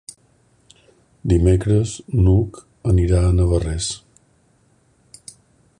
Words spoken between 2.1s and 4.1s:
n'Hug anirà a Navarrés.